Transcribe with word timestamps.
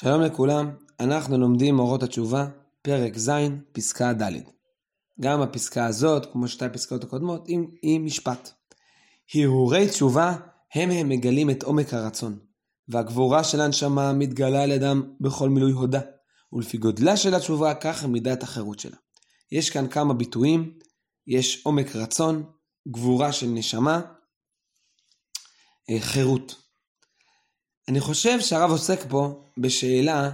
שלום 0.00 0.22
לכולם, 0.22 0.70
אנחנו 1.00 1.38
לומדים 1.38 1.78
אורות 1.78 2.02
התשובה, 2.02 2.46
פרק 2.82 3.18
ז', 3.18 3.30
פסקה 3.72 4.12
ד'. 4.12 4.32
גם 5.20 5.42
הפסקה 5.42 5.86
הזאת, 5.86 6.32
כמו 6.32 6.48
שתי 6.48 6.64
הפסקאות 6.64 7.04
הקודמות, 7.04 7.46
היא, 7.46 7.58
היא 7.82 8.00
משפט. 8.00 8.50
הרהורי 9.34 9.88
תשובה 9.88 10.36
הם 10.74 10.90
הם 10.90 11.08
מגלים 11.08 11.50
את 11.50 11.62
עומק 11.62 11.94
הרצון, 11.94 12.38
והגבורה 12.88 13.44
של 13.44 13.60
הנשמה 13.60 14.12
מתגלה 14.12 14.62
על 14.62 14.70
ידם 14.70 15.02
בכל 15.20 15.48
מילוי 15.48 15.72
הודה, 15.72 16.00
ולפי 16.52 16.78
גודלה 16.78 17.16
של 17.16 17.34
התשובה 17.34 17.74
ככה 17.74 18.06
מידת 18.06 18.42
החירות 18.42 18.78
שלה. 18.78 18.96
יש 19.52 19.70
כאן 19.70 19.88
כמה 19.88 20.14
ביטויים, 20.14 20.78
יש 21.26 21.62
עומק 21.64 21.96
רצון, 21.96 22.44
גבורה 22.88 23.32
של 23.32 23.46
נשמה, 23.46 24.00
אה, 25.90 26.00
חירות. 26.00 26.69
אני 27.88 28.00
חושב 28.00 28.40
שהרב 28.40 28.70
עוסק 28.70 29.00
פה 29.08 29.42
בשאלה, 29.58 30.30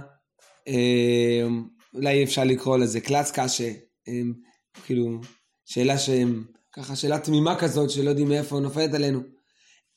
אה, 0.67 1.47
אולי 1.93 2.23
אפשר 2.23 2.43
לקרוא 2.43 2.77
לזה 2.77 2.99
קלאס 2.99 3.31
קשה, 3.31 3.71
אה, 4.07 4.21
כאילו, 4.85 5.19
שאלה 5.65 5.97
שהם, 5.97 6.43
ככה 6.73 6.95
שאלה 6.95 7.19
תמימה 7.19 7.59
כזאת 7.59 7.89
שלא 7.89 8.09
יודעים 8.09 8.29
מאיפה 8.29 8.59
נופלת 8.59 8.93
עלינו. 8.93 9.21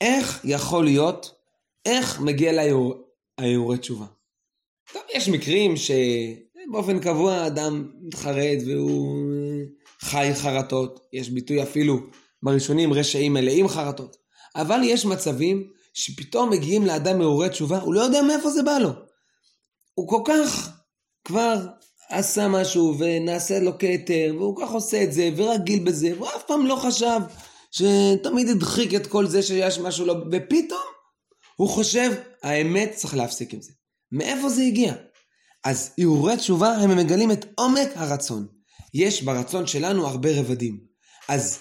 איך 0.01 0.41
יכול 0.45 0.85
להיות, 0.85 1.35
איך 1.87 2.21
מגיע 2.21 2.53
להרהורי 2.53 3.79
תשובה? 3.79 4.07
טוב, 4.93 5.03
יש 5.15 5.29
מקרים 5.29 5.75
שבאופן 5.77 7.01
קבוע 7.01 7.47
אדם 7.47 7.91
מתחרט 8.01 8.59
והוא 8.67 9.17
חי 10.01 10.31
חרטות, 10.35 11.07
יש 11.13 11.31
ביטוי 11.31 11.63
אפילו 11.63 11.99
בראשונים 12.43 12.93
רשעים 12.93 13.33
מלאים 13.33 13.69
חרטות, 13.69 14.17
אבל 14.57 14.81
יש 14.85 15.07
מצבים 15.07 15.71
שפתאום 15.93 16.51
מגיעים 16.51 16.87
לאדם 16.87 17.19
מעוררי 17.19 17.49
תשובה, 17.49 17.79
הוא 17.79 17.95
לא 17.95 18.01
יודע 18.01 18.23
מאיפה 18.23 18.51
זה 18.51 18.63
בא 18.63 18.79
לו. 18.79 18.91
הוא 19.95 20.09
כל 20.09 20.23
כך 20.27 20.71
כבר 21.25 21.67
עשה 22.09 22.49
משהו 22.49 22.95
ונעשה 22.99 23.59
לו 23.59 23.73
כתר, 23.79 24.35
והוא 24.39 24.57
כל 24.57 24.63
כך 24.67 24.73
עושה 24.73 25.03
את 25.03 25.13
זה, 25.13 25.31
ורגיל 25.37 25.85
בזה, 25.85 26.13
והוא 26.17 26.29
אף 26.29 26.43
פעם 26.47 26.67
לא 26.67 26.77
חשב 26.77 27.21
שתמיד 27.71 28.49
הדחיק 28.49 28.95
את 28.95 29.07
כל 29.07 29.27
זה 29.27 29.43
שיש 29.43 29.79
משהו 29.79 30.07
לא... 30.07 30.15
ופתאום 30.33 30.91
הוא 31.57 31.69
חושב, 31.69 32.13
האמת 32.43 32.93
צריך 32.95 33.15
להפסיק 33.15 33.55
עם 33.55 33.61
זה. 33.61 33.73
מאיפה 34.13 34.49
זה 34.49 34.63
הגיע? 34.63 34.95
אז 35.65 35.91
הרהורי 35.99 36.37
תשובה 36.37 36.73
הם 36.73 36.97
מגלים 36.97 37.33
את 37.33 37.47
עומק 37.55 37.89
הרצון. 37.95 38.47
יש 38.95 39.23
ברצון 39.23 39.67
שלנו 39.67 40.07
הרבה 40.07 40.41
רבדים. 40.41 40.81
אז 41.29 41.59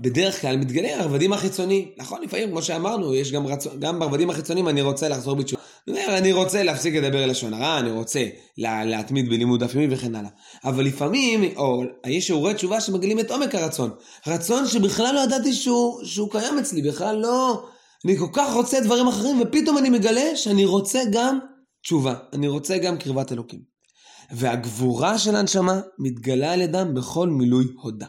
בדרך 0.00 0.40
כלל 0.40 0.56
מתגלה 0.56 1.00
הרבדים 1.00 1.32
החיצוני. 1.32 1.92
נכון, 1.98 2.22
לפעמים, 2.22 2.50
כמו 2.50 2.62
שאמרנו, 2.62 3.14
יש 3.14 3.32
גם 3.32 3.46
רצון, 3.46 3.80
גם 3.80 3.98
ברבדים 3.98 4.30
החיצוניים 4.30 4.68
אני 4.68 4.82
רוצה 4.82 5.08
לחזור 5.08 5.36
בתשובה. 5.36 5.62
אני 5.88 6.32
רוצה 6.32 6.62
להפסיק 6.62 6.94
לדבר 6.94 7.26
לשון 7.26 7.54
הרע, 7.54 7.78
אני 7.78 7.90
רוצה 7.90 8.24
לה, 8.58 8.84
להתמיד 8.84 9.28
בלימוד 9.28 9.64
דף 9.64 9.72
וכן 9.90 10.14
הלאה. 10.14 10.30
אבל 10.64 10.84
לפעמים, 10.84 11.44
או 11.56 11.82
יש 12.06 12.26
שיעורי 12.26 12.54
תשובה 12.54 12.80
שמגלים 12.80 13.20
את 13.20 13.30
עומק 13.30 13.54
הרצון. 13.54 13.90
רצון 14.26 14.66
שבכלל 14.66 15.14
לא 15.14 15.20
ידעתי 15.20 15.52
שהוא, 15.52 16.04
שהוא 16.04 16.30
קיים 16.30 16.58
אצלי, 16.58 16.82
בכלל 16.82 17.16
לא... 17.16 17.66
אני 18.04 18.16
כל 18.16 18.28
כך 18.32 18.54
רוצה 18.54 18.80
דברים 18.80 19.08
אחרים, 19.08 19.40
ופתאום 19.40 19.78
אני 19.78 19.90
מגלה 19.90 20.36
שאני 20.36 20.64
רוצה 20.64 21.00
גם 21.12 21.38
תשובה. 21.82 22.14
אני 22.32 22.48
רוצה 22.48 22.78
גם 22.78 22.98
קרבת 22.98 23.32
אלוקים. 23.32 23.60
והגבורה 24.30 25.18
של 25.18 25.36
הנשמה 25.36 25.80
מתגלה 25.98 26.52
על 26.52 26.60
ידם 26.60 26.94
בכל 26.94 27.28
מילוי 27.28 27.64
הודה. 27.82 28.06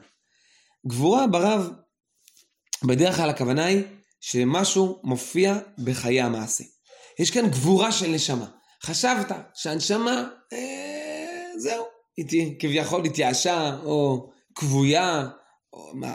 גבורה 0.87 1.27
ברב, 1.27 1.69
בדרך 2.83 3.15
כלל 3.15 3.29
הכוונה 3.29 3.65
היא 3.65 3.83
שמשהו 4.21 4.99
מופיע 5.03 5.57
בחיי 5.83 6.21
המעשה. 6.21 6.63
יש 7.19 7.31
כאן 7.31 7.47
גבורה 7.49 7.91
של 7.91 8.07
נשמה. 8.07 8.45
חשבת 8.83 9.31
שהנשמה, 9.53 10.27
אה, 10.53 11.45
זהו, 11.57 11.83
היא 12.17 12.55
כביכול 12.59 13.05
התייאשה, 13.05 13.77
או 13.83 14.29
כבויה, 14.55 15.27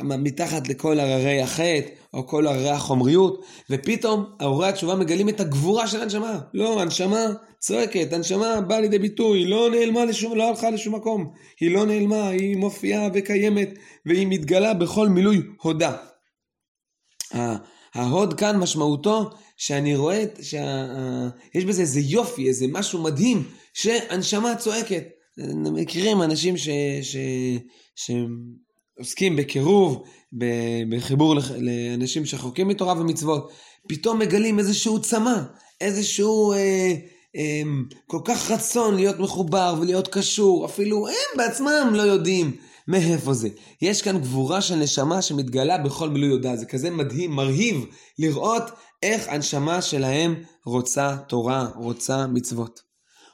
מתחת 0.03 0.69
לכל 0.69 1.01
הררי 1.01 1.41
החטא, 1.41 1.89
או 2.15 2.27
כל 2.27 2.47
הררי 2.47 2.71
החומריות, 2.71 3.45
ופתאום 3.71 4.25
הררי 4.41 4.69
התשובה 4.69 4.95
מגלים 4.95 5.29
את 5.29 5.41
הגבורה 5.41 5.87
של 5.87 6.03
הנשמה. 6.03 6.41
לא, 6.55 6.81
הנשמה 6.83 7.27
צועקת, 7.59 8.13
הנשמה 8.13 8.61
באה 8.61 8.81
לידי 8.81 8.99
ביטוי, 8.99 9.45
לא 9.45 9.71
נעלמה 9.71 10.05
לשום, 10.05 10.37
לא 10.37 10.49
הלכה 10.49 10.71
לשום 10.71 10.95
מקום. 10.95 11.33
היא 11.61 11.71
לא 11.71 11.87
נעלמה, 11.87 12.29
היא 12.29 12.57
מופיעה 12.57 13.09
וקיימת, 13.15 13.69
והיא 14.07 14.27
מתגלה 14.27 14.75
בכל 14.75 15.09
מילוי 15.09 15.43
הודה. 15.63 15.97
ההוד 17.95 18.35
כאן 18.35 18.57
משמעותו 18.57 19.31
שאני 19.57 19.97
רואה 19.97 20.25
שיש 20.41 21.65
בזה 21.65 21.83
איזה 21.83 22.01
יופי, 22.01 22.49
איזה 22.49 22.67
משהו 22.69 23.03
מדהים, 23.03 23.45
שהנשמה 23.75 24.57
צועקת. 24.57 25.05
מכירים 25.73 26.23
אנשים 26.23 26.57
ש... 26.57 26.69
ש... 27.03 27.17
ש... 27.95 28.11
עוסקים 29.01 29.37
בקירוב, 29.37 30.03
בחיבור 30.89 31.35
לאנשים 31.59 32.27
שחוקים 32.27 32.69
מתורה 32.69 33.01
ומצוות, 33.01 33.51
פתאום 33.89 34.19
מגלים 34.19 34.59
איזשהו 34.59 35.01
צמא, 35.01 35.37
איזשהו 35.81 36.53
אה, 36.53 36.95
אה, 37.37 37.63
כל 38.07 38.21
כך 38.25 38.51
רצון 38.51 38.95
להיות 38.95 39.19
מחובר 39.19 39.75
ולהיות 39.81 40.09
קשור, 40.09 40.67
אפילו 40.67 41.09
הם 41.09 41.37
בעצמם 41.37 41.91
לא 41.93 42.03
יודעים 42.03 42.57
מאיפה 42.89 43.35
זה. 43.35 43.49
יש 43.83 44.03
כאן 44.03 44.19
גבורה 44.19 44.63
של 44.63 44.75
נשמה 44.75 45.23
שמתגלה 45.23 45.79
בכל 45.79 46.09
מילוי 46.09 46.29
יודה, 46.29 46.57
זה 46.57 46.67
כזה 46.67 46.91
מדהים, 46.91 47.31
מרהיב, 47.31 47.85
לראות 48.19 48.63
איך 49.03 49.29
הנשמה 49.29 49.83
שלהם 49.83 50.35
רוצה 50.67 51.17
תורה, 51.29 51.69
רוצה 51.75 52.27
מצוות. 52.27 52.81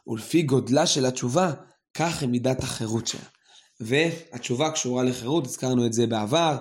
ולפי 0.06 0.42
גודלה 0.42 0.86
של 0.86 1.06
התשובה, 1.06 1.52
כך 1.94 2.20
היא 2.20 2.28
מידת 2.28 2.62
החירות 2.62 3.06
שלה. 3.06 3.35
והתשובה 3.80 4.70
קשורה 4.70 5.02
לחירות, 5.02 5.46
הזכרנו 5.46 5.86
את 5.86 5.92
זה 5.92 6.06
בעבר, 6.06 6.56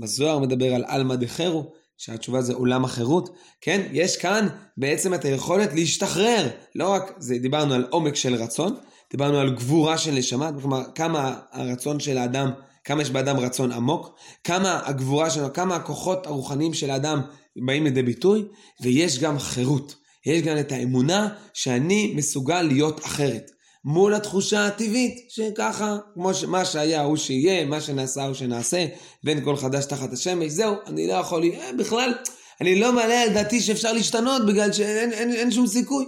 בזוהר 0.00 0.34
אה, 0.34 0.40
מדבר 0.40 0.74
על 0.74 0.84
עלמא 0.86 1.14
דחירו, 1.14 1.72
שהתשובה 1.96 2.42
זה 2.42 2.54
עולם 2.54 2.84
החירות, 2.84 3.36
כן? 3.60 3.88
יש 3.92 4.16
כאן 4.16 4.48
בעצם 4.76 5.14
את 5.14 5.24
היכולת 5.24 5.74
להשתחרר, 5.74 6.48
לא 6.74 6.88
רק, 6.88 7.14
זה, 7.18 7.38
דיברנו 7.38 7.74
על 7.74 7.86
עומק 7.90 8.14
של 8.14 8.34
רצון, 8.34 8.76
דיברנו 9.10 9.38
על 9.38 9.54
גבורה 9.54 9.98
של 9.98 10.10
נשמה, 10.10 10.50
כלומר 10.60 10.82
כמה 10.94 11.40
הרצון 11.52 12.00
של 12.00 12.18
האדם, 12.18 12.50
כמה 12.84 13.02
יש 13.02 13.10
באדם 13.10 13.36
רצון 13.36 13.72
עמוק, 13.72 14.18
כמה 14.44 14.80
הגבורה 14.84 15.30
שלו, 15.30 15.52
כמה 15.52 15.76
הכוחות 15.76 16.26
הרוחניים 16.26 16.74
של 16.74 16.90
האדם 16.90 17.20
באים 17.66 17.84
לידי 17.84 18.02
ביטוי, 18.02 18.44
ויש 18.82 19.18
גם 19.18 19.38
חירות, 19.38 19.94
יש 20.26 20.42
גם 20.42 20.58
את 20.58 20.72
האמונה 20.72 21.28
שאני 21.54 22.12
מסוגל 22.16 22.62
להיות 22.62 23.04
אחרת. 23.04 23.50
מול 23.88 24.14
התחושה 24.14 24.66
הטבעית 24.66 25.18
שככה, 25.28 25.96
כמו 26.14 26.34
שמה 26.34 26.64
שהיה 26.64 27.02
הוא 27.02 27.16
שיהיה, 27.16 27.64
מה 27.64 27.80
שנעשה 27.80 28.26
הוא 28.26 28.34
שנעשה, 28.34 28.86
ואין 29.24 29.44
כל 29.44 29.56
חדש 29.56 29.84
תחת 29.84 30.12
השמש, 30.12 30.52
זהו, 30.52 30.74
אני 30.86 31.06
לא 31.06 31.12
יכול, 31.12 31.44
אה, 31.44 31.70
בכלל, 31.78 32.14
אני 32.60 32.80
לא 32.80 32.92
מעלה 32.92 33.22
על 33.22 33.28
דעתי 33.28 33.60
שאפשר 33.60 33.92
להשתנות 33.92 34.46
בגלל 34.46 34.72
שאין 34.72 35.12
אין, 35.12 35.32
אין 35.32 35.50
שום 35.50 35.66
סיכוי. 35.66 36.04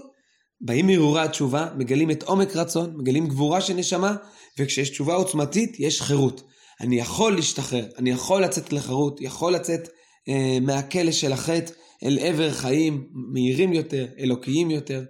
באים 0.60 0.86
מהרהורי 0.86 1.20
התשובה, 1.20 1.68
מגלים 1.76 2.10
את 2.10 2.22
עומק 2.22 2.56
רצון, 2.56 2.94
מגלים 2.96 3.26
גבורה 3.26 3.60
של 3.60 3.74
נשמה, 3.74 4.16
וכשיש 4.58 4.90
תשובה 4.90 5.14
עוצמתית, 5.14 5.76
יש 5.78 6.02
חירות. 6.02 6.42
אני 6.80 6.98
יכול 6.98 7.36
להשתחרר, 7.36 7.84
אני 7.98 8.10
יכול 8.10 8.42
לצאת 8.42 8.72
לחירות, 8.72 9.20
יכול 9.20 9.52
לצאת 9.52 9.88
אה, 10.28 10.58
מהכלא 10.60 11.12
של 11.12 11.32
החטא 11.32 11.72
אל 12.04 12.18
עבר 12.18 12.52
חיים 12.52 13.06
מהירים 13.32 13.72
יותר, 13.72 14.06
אלוקיים 14.18 14.70
יותר. 14.70 15.04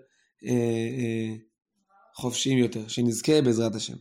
אה, 0.47 0.53
אה, 0.53 1.50
חופשיים 2.21 2.59
יותר, 2.59 2.89
שנזכה 2.89 3.43
בעזרת 3.43 3.75
השם. 3.75 3.97